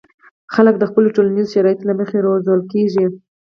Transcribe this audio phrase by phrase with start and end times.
[0.53, 3.05] خلک د خپلو ټولنیزو شرایطو له مخې روزل کېږي.